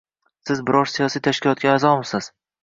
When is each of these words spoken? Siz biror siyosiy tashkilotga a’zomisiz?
Siz 0.49 0.63
biror 0.69 0.89
siyosiy 0.93 1.23
tashkilotga 1.29 1.71
a’zomisiz? 1.75 2.33